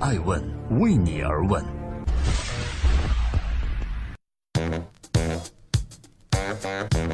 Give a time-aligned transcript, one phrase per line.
[0.00, 0.42] 爱问
[0.80, 1.64] 为你而问。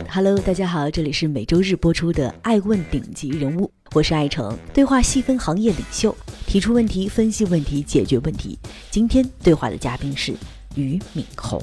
[0.08, 4.58] Hello，大家好，这里是每周日播出的《爱问顶级人物》，我是爱成。
[4.72, 6.16] 对话细分行业领袖，
[6.46, 8.58] 提出问题，分析问题，解决问题。
[8.90, 10.34] 今天对话的嘉宾是
[10.74, 11.62] 俞敏洪。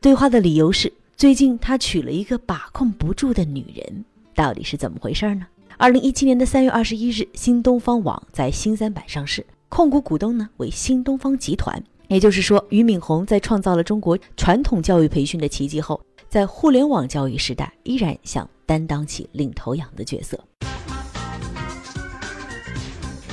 [0.00, 4.04] 对话的理由是，最近他娶了一个把控不住的女人，
[4.34, 5.46] 到底是怎么回事呢？
[5.78, 11.82] 二零一七年的三月二十一日，新东方网在新三板上市，控股股东呢为新东方集团。
[12.08, 20.38] 也就是说，俞敏洪在创造了中国传统教育培训的奇迹后，在互联网教育时代，依然想担当起领头羊的角色。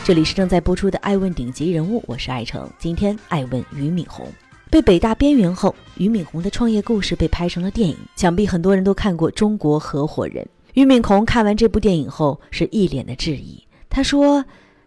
[0.05, 2.67] 这里是正在播出的《爱问顶级人物》，我是爱成。
[2.79, 4.25] 今天爱问俞敏洪，
[4.71, 10.43] 被北大边缘后，俞敏洪的创业故事被拍成了电影，想必很多人都看过《中国合伙人》。
[10.79, 13.61] 俞敏洪看完这部电影后，是一脸的质疑。
[13.89, 14.45] 他说：“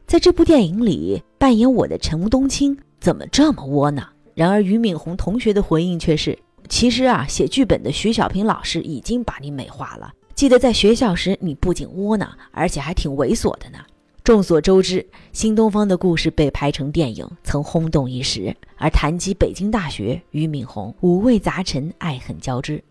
[0.08, 4.08] 在这部电影里扮演我的陈冬青。”怎么这么窝囊？
[4.34, 10.10] 然而俞敏洪同学的回应却是：其实啊，写剧本的徐小平老师已经把你美化了。
[10.34, 13.78] 记得在学校时，你不仅窝囊，而且还挺猥琐的呢。
[14.24, 18.56] 众所周知，新东方的故事被拍成电影，曾轰动一时。
[18.78, 22.82] 而谈及北京大学，俞敏洪五味杂陈，爱恨交织。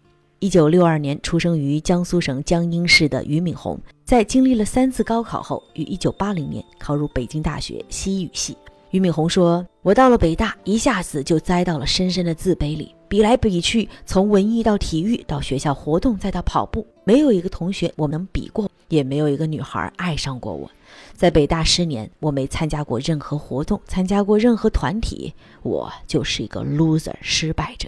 [0.41, 8.57] 一九六二年出生于江苏省江阴市的俞敏洪，在经历了三次高考后，于一九八零年考入北京大学西语系。
[8.89, 12.91] 俞敏洪说：“我到了北大，一下子就栽到了深深的自卑里。
[13.07, 20.67] 比来比去，从文艺到体育，到学校活动，再到跑步，没有一个同学我能比过，也没有一个女孩爱上过我。
[21.13, 25.31] 在北大十年，我没参加过任何活动，参加过任何团体，
[25.61, 27.87] 我就是一个 loser 失败者。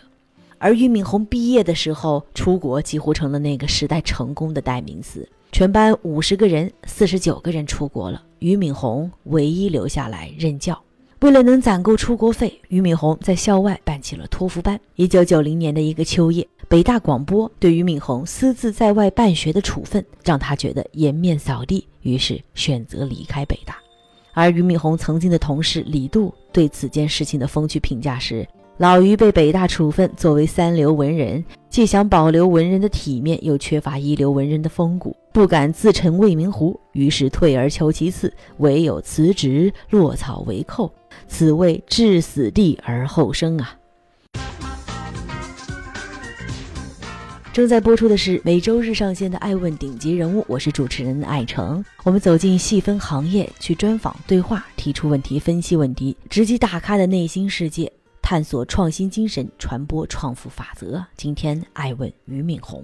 [0.63, 5.27] 而俞敏洪毕业的时候，出国几乎成了那个时代成功的代名词。
[5.51, 10.81] 全班五十个人，四十九个人出国了，俞敏洪唯一留下来任教。”
[11.19, 14.79] 为了能攒够出国费，俞敏洪在校外办起了托福班。
[14.95, 23.75] 一九九零年的一个秋夜，北大广播对俞敏洪私自在外办学的处分，让他觉得颜面扫地，于是选择离开北大。
[24.31, 28.47] 而俞敏洪曾经的同事李杜对此件事情的风趣评价是：
[28.77, 40.91] 老俞被北大处分，作为三流文人，既想保留文人的体面，又缺乏一流文人的风骨，不敢自称未名湖，于是退而求其次，唯有辞职，落草为寇。
[41.27, 43.77] 此谓置死地而后生啊！
[47.53, 51.85] 正在播出的是每周日上线的《爱问顶级人物》，我是主持人艾诚。
[52.03, 57.91] 我们走进细分行业，去专访、对话，提出问题、分析问题，直击大咖的内心世界，
[58.23, 61.05] 探索创新精神，传播创富法则。
[61.17, 62.83] 今天爱问俞敏洪，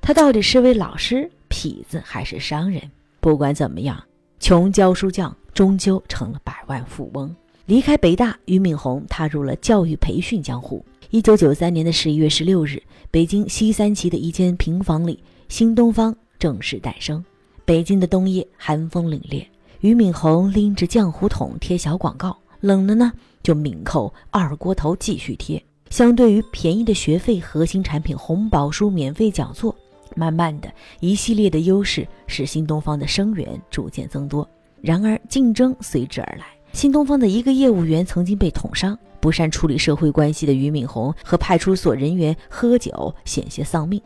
[0.00, 2.82] 他到底是位老师、痞子还是商人？
[3.20, 4.02] 不管怎么样，
[4.40, 7.34] 穷教书匠终究成了百万富翁。
[7.64, 10.84] 离开北大，俞敏洪踏入了教育培训江湖。
[11.10, 12.82] 一九九三年的十一月十六日，
[13.12, 17.24] 北京西三旗的一间平房里，新东方正式诞生。
[17.64, 19.46] 北京的冬夜寒风凛冽，
[19.80, 25.62] 俞敏洪拎着浆糊桶贴小广告，冷了呢就抿口二锅头继续贴。
[25.90, 29.76] 相对于便宜的学费、核心产品、红宝书、免费讲座，
[30.16, 34.48] 慢慢的一系列的优势使新东方的生源逐渐增多。
[34.80, 36.46] 然而竞争随之而来。
[36.72, 44.00] 新东方的一个业务员曾经被捅伤，不善处理社会关系的俞敏洪和派出所人员喝酒，险些丧命。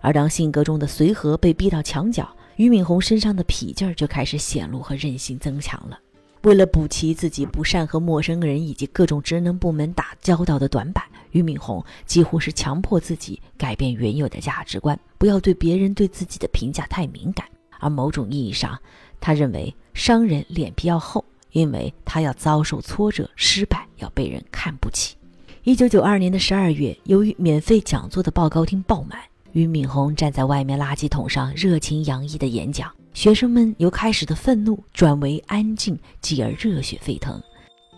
[0.00, 5.98] 而当性格中的随和被逼到墙角，俞敏洪身上的痞劲儿就开始显露和韧性增强了。
[6.44, 17.46] 为了补齐自己不善和陌生人以及各种职能部门打交道的短板，俞敏洪几乎是强迫自己改变原有的价值观，不要对别人对自己的评价太敏感。
[17.80, 18.78] 而某种意义上，
[19.20, 21.24] 他认为商人脸皮要厚。
[21.52, 25.14] 因为他要遭受挫折、失败，要被人看不起。
[25.62, 29.20] 一九九二年的十二月，由于免费讲座的报告厅爆满，
[29.52, 37.40] 俞敏洪站在外面垃圾桶上热情洋溢的演讲，学生们由开始的愤怒转为安静，继而热血沸腾。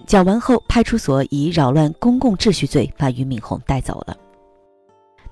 [0.06, 4.14] 讲完后，派出所以扰乱公共秩序罪把俞敏洪带走了。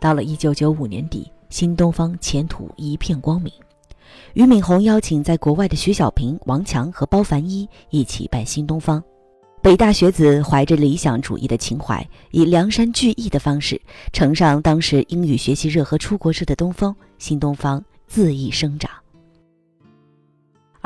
[0.01, 3.53] 到了一九九五年底，新东方前途一片光明。
[4.33, 9.03] 俞敏洪邀请在国外的徐小平、王强和包凡一一起办新东方。
[9.63, 13.81] 北大学子怀着理想主义的情怀，以梁山聚义的方式，
[14.15, 18.91] 乘上当时英语学习热和出国热的东风，新东方恣意生长。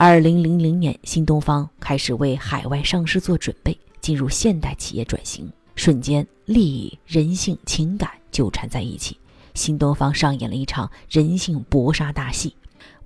[0.01, 5.53] 二零零零年，新东方开始为海外上市做准备，进入现代企业转型。
[5.75, 9.19] 瞬间，利益、人性、情感纠缠在一起，
[9.55, 12.55] 新东方上演了一场人性搏杀大戏。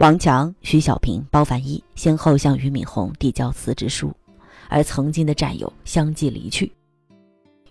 [0.01, 4.13] 王强、徐小平、包凡一先后向俞敏洪递交辞职书。
[4.69, 6.71] 而曾经的战友相继离去。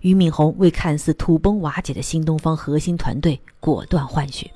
[0.01, 4.49] 俞敏洪为看似土崩瓦解的新东方核心团队果断换血。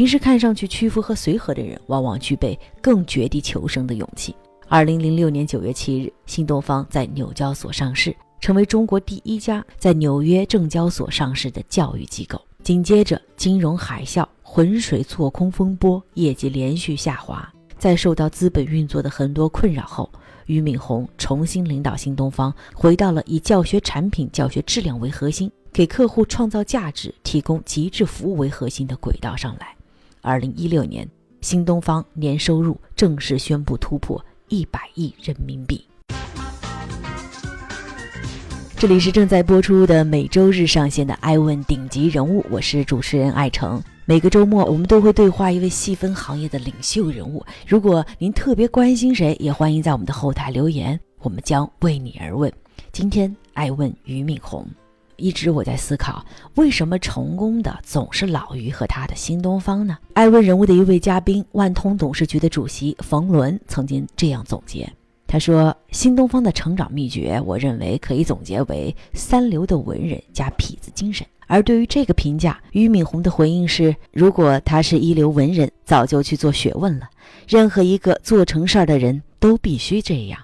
[0.00, 4.34] 平时看上去屈服和随和的人，往往具备更绝地求生的勇气。
[4.66, 12.40] 二零零六年九月七日，新东方在纽交所上市，成为中国第一家在纽约证交所上市的教育机构。
[12.62, 17.46] 紧接着，金融海啸、浑水错空风波，业绩连续下滑。
[17.76, 20.10] 在受到资本运作的很多困扰后，
[20.46, 29.76] 俞敏洪重新领导新东方，回到了以教学产品、教学质量为核心，给客户创造价值、提供极致服务为核心的轨道上来。
[30.22, 31.08] 二零一六年，
[31.40, 34.22] 新东方年收入正式宣布突破。
[34.48, 35.80] 一百亿人民币。
[38.76, 43.80] 这里是正在播出的每周日上线的《爱问顶级人物》，我是主持人艾诚。
[44.04, 47.44] 每个周末，我们都会对话一位细分行业的领袖人物。
[47.64, 52.52] 如果您特别关心谁，也欢迎在我们的后台留言，我们将为你而问。
[52.90, 54.66] 今天，爱问俞敏洪。
[55.20, 56.24] 一直我在思考，
[56.54, 59.98] 为什么成功的总是老于和他的新东方呢？
[60.14, 64.90] 爱问人物的一位嘉宾，万通董事局的主席冯仑曾经这样总结，
[65.26, 77.08] 他说：“新东方的成长秘诀，我认为可以总结为三流的文人加痞子精神。”而对于这个评价，俞敏洪的回应是：“如果他是一流文人，早就去做学问了。
[77.48, 80.40] 任何一个做成事儿的人都必须这样。”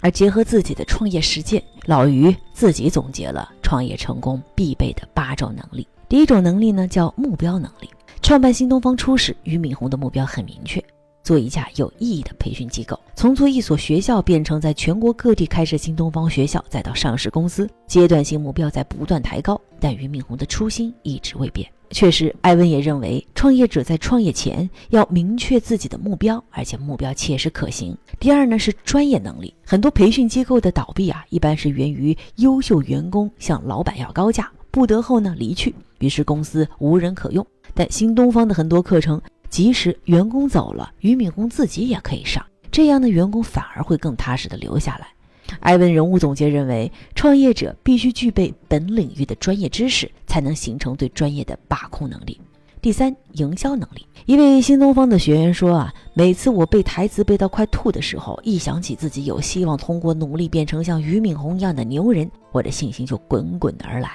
[0.00, 5.86] 而结合自己的创业实践，老于自己总结了创业成功必备的八种能力。
[6.08, 7.88] 第一种能力呢，叫目标能力。
[8.22, 10.82] 创办新东方初始，俞敏洪的目标很明确，
[11.22, 12.98] 做一家有意义的培训机构。
[13.14, 21.70] 从做一所学校变成在全国各地开设新东方学校，再到上市公司，阶段性目标在不断抬高，但俞敏洪的初心一直未变。
[21.90, 27.96] 确实，艾文也认为，创业者在创业前要明确自己的目标，而且目标切实可行。
[28.20, 37.44] 第二呢是专业能力，很多培训机构的倒闭啊，一般是源于优秀员工向老板要高价，不得后呢离去，于是公司无人可用。
[37.74, 45.08] 但新东方的很多课程，即使员工走了，俞敏洪自己也可以上，这样的员工反而会更踏实的留下来。
[45.58, 52.40] 艾文人物总结认为，创业者必须具备本领域的专业知识，才能形成对专业的把控能力。
[52.80, 54.06] 第三，营销能力。
[54.24, 64.12] 一位新东方的学员说：“啊，每次我背台词背到快吐的时候，一想起自己有希望通过努力变成像俞敏洪一样的牛人，我的信心就滚滚而来。”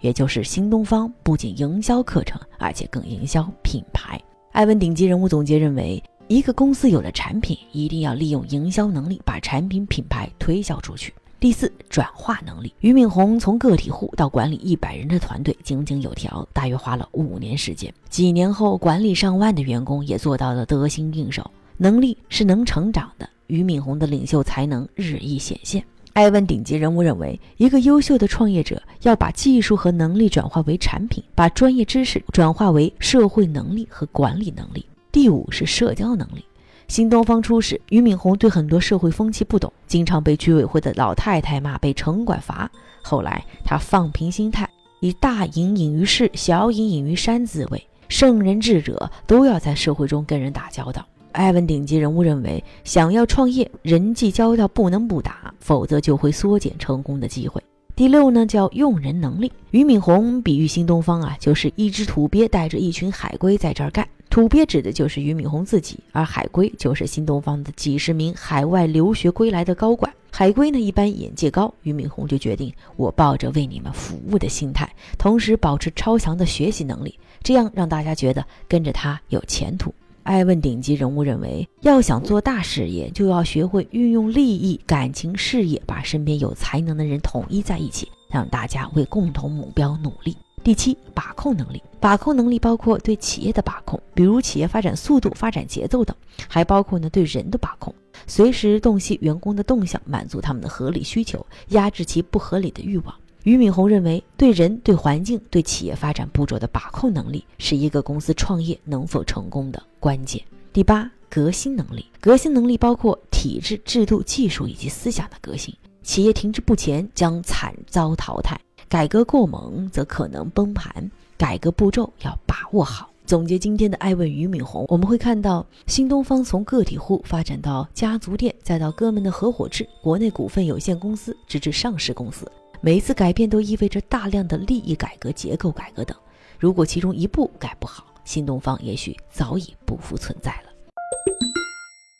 [0.00, 4.20] 也就是新东方不仅营销课程，而且更营销品牌。
[4.52, 6.00] 艾文顶级人物总结认为。
[6.26, 11.12] 一个公司有了产品，一定要利用营销能力把产品品牌推销出去。
[11.38, 12.72] 第四，转化能力。
[12.80, 17.92] 俞敏洪从个体户到管理一百人的团队，井井有条，大约花了五年时间。
[18.08, 21.50] 几年后，管理上万的员工也做到了得心应手。
[21.76, 25.84] 能力是能成长的，俞敏洪的领袖才能日益显现。
[26.14, 34.86] 艾问顶级人物认为，一个优秀的创业者要把技术和能力转化为产品，把专业知识转化为社会能力和管理能力。
[35.14, 36.44] 第五是社交能力。
[36.88, 42.68] 新东方初始，俞敏洪对很多社会风气不懂，经常被居委会的老太太骂，被城管罚。
[43.00, 44.68] 后来他放平心态，
[44.98, 47.80] 以大隐隐于市，小隐隐于山自卫。
[48.08, 51.06] 圣人智者都要在社会中跟人打交道。
[51.30, 57.62] 艾文顶级人物认为，想要创业，人际交道不能不打，否则就会缩减成功的机会。
[57.94, 59.52] 第六呢，叫用人能力。
[59.70, 64.04] 俞敏洪比喻新东方啊，就是一只土鳖带着一群海龟在这儿干。
[64.34, 70.12] 土鳖指的就是俞敏洪自己，而海归就是新东方的几十名海外留学归来的高管。
[70.32, 79.94] 海归呢，一般眼界高，俞敏洪就决定，我抱着为你们服务的心态，同时保持超强的学习能力，这样让大家觉得跟着他有前途。
[80.24, 90.36] 艾问顶级人物认为，要想做大事业，就要学会运用利益、感情、事业，把身边有才能的人统一在一起，让大家为共同目标努力。
[90.64, 91.80] 第七，把控能力。
[92.04, 96.14] 把控能力包括对企业的把控，比如企业发展速度、发展节奏等；
[96.46, 97.94] 还包括呢对人的把控，
[98.26, 103.14] 随时洞悉员工的动向，满足他们的合理需求，压制其不合理的欲望。
[103.44, 110.38] 俞敏洪认为，对人、对环境、对企业发展步骤的把控能力，是一个公司创业能否成功的关键。
[110.74, 112.04] 第八，革新能力。
[112.20, 115.74] 革新能力包括体制、制度、技术以及思想的革新。
[116.02, 121.10] 企业停滞不前将惨遭淘汰，改革过猛则可能崩盘。
[121.36, 123.10] 改革步骤要把握好。
[123.26, 132.46] 总结今天的爱问俞敏洪，我们会看到新东方从个体户发展到家族店，再到哥们的合伙制、国内股份有限公司，直至上市公司。
[132.82, 136.14] 每一次改变都意味着大量的利益改革、结构改革等。
[136.58, 140.70] 如果其中一步改不好，新东方也许早已不复存在了。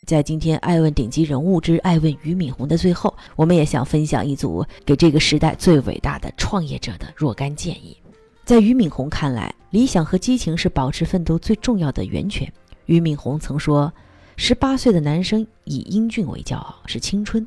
[0.07, 7.95] 在今天爱问顶级人物之爱问俞敏洪的最后，我们也想分享一组给这个时代最伟大的创业者的若干建议。
[8.45, 12.47] 在俞敏洪看来，理想和激情是保持奋斗最重要的源泉。
[12.85, 13.91] 俞敏洪曾说
[14.37, 17.43] ：“十八岁的男生以英俊为骄傲，是青春；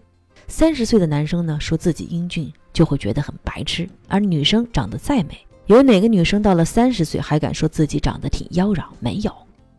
[0.48, 3.88] 三十岁的男生呢，说自己英俊就会觉得很白痴。
[4.08, 8.82] 而女生长得再美，有哪个女生到了三十岁还敢说自己长得挺妖娆？
[8.98, 9.32] 没有。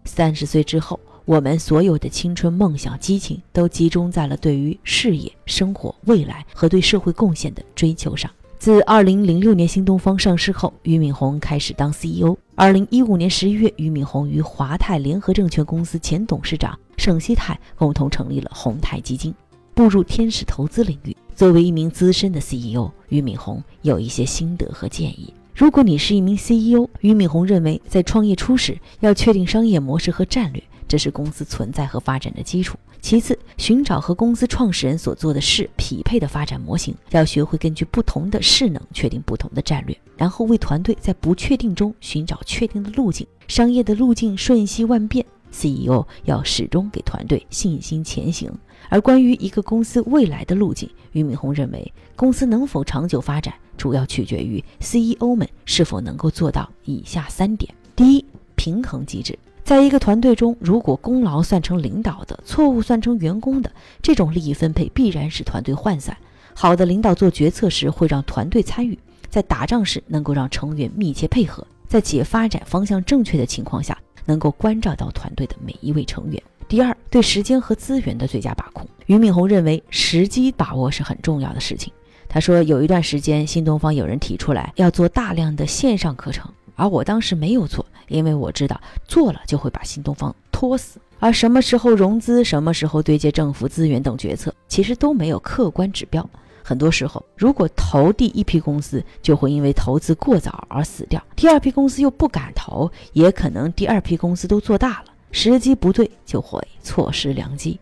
[0.06, 8.32] 三十岁之后。”我们所有的青春梦想、激情都集中在了对于事业、生活、未来和对社会贡献的追求上。
[8.60, 12.36] 自2006年新东方上市后，俞敏洪开始当 CEO。
[12.58, 19.34] 2015年11月，俞敏洪与华泰联合证券公司前董事长盛希泰共同成立了宏泰基金，
[19.74, 21.16] 步入天使投资领域。
[21.34, 25.34] 作为一名资深的 CEO，俞敏洪有一些心得和建议。
[25.56, 30.62] 如果你是一名 CEO，俞敏洪认为，在创业初始要确定商业模式和战略。
[30.86, 32.76] 这是公司存在和发展的基础。
[33.00, 43.28] 其次，寻找和公司创始人所做的事匹配的发展模型，要学会根据不同的势能确定不同的战略，然后为团队在不确定中寻找确定的路径。
[43.50, 48.50] 商业的路径瞬息万变，CEO 要始终给团队信心前行。
[48.88, 58.26] 而关于一个公司未来的路径，俞敏洪认为，公司能否长久发展，主要取决于 CEO 们是否能够做到以下三点：第一，
[58.56, 59.38] 平衡机制。
[59.70, 63.72] 在一个团队中，如果功劳算成领导的，错误算成员工的，
[64.02, 66.18] 这种利益分配必然使团队涣散。
[66.56, 68.98] 好的领导做决策时会让团队参与，
[69.30, 73.96] 在打仗时能够让成员密切配合，在企业发展方向正确的情况下，
[74.26, 76.42] 能够关照到团队的每一位成员。
[76.68, 78.88] 第二，对时间和资源的最佳把控。
[79.06, 81.94] 俞敏洪认为，时机把握是很重要的事情。
[82.28, 87.86] 他说，有一段时间，新东方有人提出来要做大量的线上课程，而我当时没有做。
[88.08, 96.28] 因为我知道做了就会把新东方拖死，而什么时候融资、什么时候对接政府资源等决策，其实都没有客观指标。
[96.64, 107.80] 很多时候，如果投第一批公司，就会因为投资过早而死掉；第二批公司又不敢投，也可能第二批公司都做大了，时机不对就会错失良机。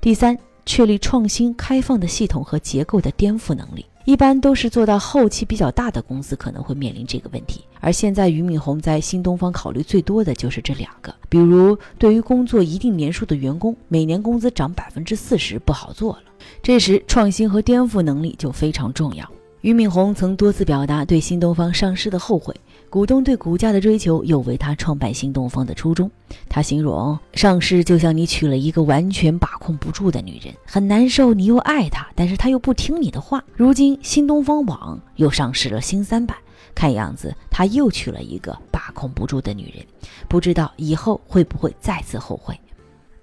[0.00, 3.84] 第三，确立创新开放的系统和结构的颠覆能力。
[4.06, 16.22] 一般都是做到后期比较大的公司可能会面临这个问题，而现在俞敏洪在新东方考虑最多的就是这两个，比如对于工作一定年数的员工，每年工资涨百分之四十不好做了，
[16.62, 19.28] 这时创新和颠覆能力就非常重要。
[19.66, 22.54] 俞敏洪曾多次表达对新东方上市的后悔。
[22.88, 26.08] 股东对股价的追求有违他创办新东方的初衷。
[26.48, 33.42] 他形容上市就像你娶了一个完全把控不住的女人，很难受，你又爱她，但是她又不听你的话。
[33.56, 36.36] 如今新东方网又上市了新三板，
[36.72, 39.84] 看样子他又娶了一个把控不住的女人，
[40.28, 42.56] 不知道以后会不会再次后悔。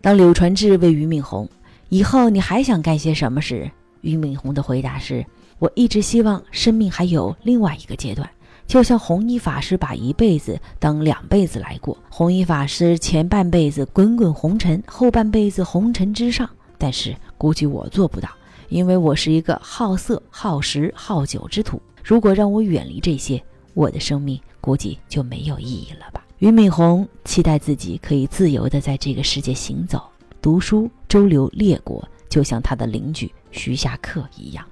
[0.02, 1.48] 当柳传志问俞敏洪
[1.88, 3.72] ：“以后你还想干些什么时？”
[4.04, 5.26] 俞敏洪的回答是
[5.64, 8.30] ：“我一直希望生命还有另外一个阶段。”
[8.68, 16.50] 就像弘一法师把一辈子当两辈子来过，弘一法师前半辈子滚滚红尘，后半辈子红尘之上。
[16.78, 18.30] 但是估计我做不到，
[18.68, 21.82] 因为我是一个好色、好食、好酒之徒。
[22.04, 23.42] 如果让我远离这些，
[23.74, 26.26] 我的生命估计就没有意义了吧。
[26.40, 30.04] 俞敏洪期待自己可以自由地在这个世界行走、
[30.42, 34.66] 读书、周游列国，就像他的邻居徐霞客一样。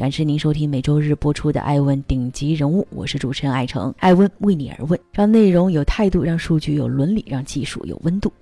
[0.00, 3.94] 感谢您收听每周日播出的《艾问顶级人物》，我是主持人艾诚。
[3.98, 8.32] 艾问为你而问，让内容有态度，让数据有伦理，让技术有温度。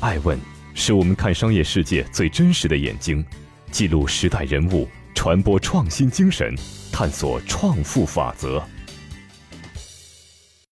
[0.00, 0.38] 艾问
[0.72, 3.22] 是我们看商业世界最真实的眼睛，
[3.70, 6.54] 记录时代人物，传播创新精神，
[6.90, 8.66] 探索创富法则。